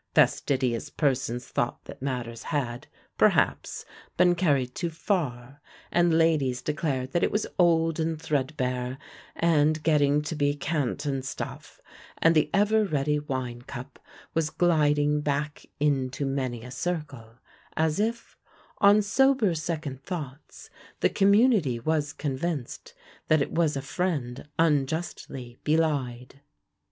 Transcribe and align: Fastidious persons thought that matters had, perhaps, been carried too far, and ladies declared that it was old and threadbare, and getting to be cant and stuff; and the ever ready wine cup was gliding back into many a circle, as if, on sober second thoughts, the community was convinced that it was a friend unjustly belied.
Fastidious 0.15 0.89
persons 0.89 1.47
thought 1.47 1.85
that 1.85 2.01
matters 2.01 2.41
had, 2.41 2.87
perhaps, 3.19 3.85
been 4.17 4.33
carried 4.33 4.73
too 4.73 4.89
far, 4.89 5.61
and 5.91 6.17
ladies 6.17 6.63
declared 6.63 7.11
that 7.11 7.21
it 7.21 7.29
was 7.31 7.45
old 7.59 7.99
and 7.99 8.19
threadbare, 8.19 8.97
and 9.35 9.83
getting 9.83 10.23
to 10.23 10.33
be 10.35 10.55
cant 10.55 11.05
and 11.05 11.23
stuff; 11.23 11.79
and 12.17 12.33
the 12.33 12.49
ever 12.51 12.83
ready 12.83 13.19
wine 13.19 13.61
cup 13.61 13.99
was 14.33 14.49
gliding 14.49 15.21
back 15.21 15.67
into 15.79 16.25
many 16.25 16.63
a 16.63 16.71
circle, 16.71 17.35
as 17.77 17.99
if, 17.99 18.39
on 18.79 19.03
sober 19.03 19.53
second 19.53 20.01
thoughts, 20.01 20.71
the 21.01 21.09
community 21.09 21.79
was 21.79 22.11
convinced 22.11 22.95
that 23.27 23.39
it 23.39 23.51
was 23.51 23.77
a 23.77 23.83
friend 23.83 24.47
unjustly 24.57 25.59
belied. 25.63 26.41